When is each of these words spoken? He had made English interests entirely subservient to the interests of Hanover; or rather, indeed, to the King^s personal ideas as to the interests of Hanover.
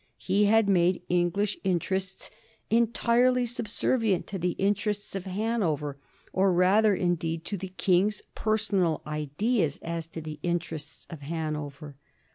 He 0.17 0.45
had 0.45 0.67
made 0.67 1.03
English 1.09 1.59
interests 1.63 2.31
entirely 2.71 3.45
subservient 3.45 4.25
to 4.25 4.39
the 4.39 4.53
interests 4.53 5.13
of 5.13 5.25
Hanover; 5.25 5.95
or 6.33 6.51
rather, 6.51 6.95
indeed, 6.95 7.45
to 7.45 7.55
the 7.55 7.71
King^s 7.77 8.21
personal 8.33 9.03
ideas 9.05 9.77
as 9.83 10.07
to 10.07 10.19
the 10.19 10.39
interests 10.41 11.05
of 11.11 11.19
Hanover. 11.21 11.97